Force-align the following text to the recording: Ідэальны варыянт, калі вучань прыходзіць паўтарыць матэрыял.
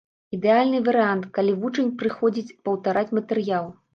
Ідэальны 0.35 0.79
варыянт, 0.87 1.27
калі 1.35 1.53
вучань 1.59 1.93
прыходзіць 2.01 2.55
паўтарыць 2.69 3.15
матэрыял. 3.21 3.71